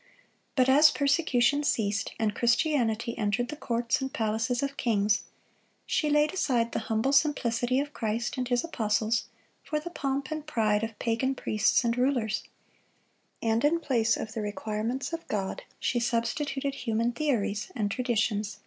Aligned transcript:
But 0.55 0.67
as 0.67 0.89
persecution 0.89 1.61
ceased, 1.63 2.13
and 2.19 2.33
Christianity 2.33 3.15
entered 3.19 3.49
the 3.49 3.55
courts 3.55 4.01
and 4.01 4.11
palaces 4.11 4.63
of 4.63 4.75
kings, 4.75 5.21
she 5.85 6.09
laid 6.09 6.33
aside 6.33 6.71
the 6.71 6.79
humble 6.89 7.13
simplicity 7.13 7.79
of 7.79 7.93
Christ 7.93 8.35
and 8.35 8.47
His 8.47 8.63
apostles 8.63 9.25
for 9.63 9.79
the 9.79 9.91
pomp 9.91 10.31
and 10.31 10.47
pride 10.47 10.83
of 10.83 10.97
pagan 10.97 11.35
priests 11.35 11.83
and 11.83 11.95
rulers; 11.99 12.41
and 13.43 13.63
in 13.63 13.79
place 13.79 14.17
of 14.17 14.33
the 14.33 14.41
requirements 14.41 15.13
of 15.13 15.27
God, 15.27 15.61
she 15.79 15.99
substituted 15.99 16.73
human 16.73 17.11
theories 17.11 17.71
and 17.75 17.91
traditions. 17.91 18.57